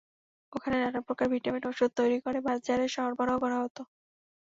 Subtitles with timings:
[0.53, 3.81] ওখানে নানা প্রকার ভিটামিন ওষুধ তৈরি করে বাজারে সরবরাহ করা হতো।